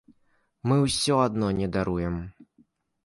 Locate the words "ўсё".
0.85-1.19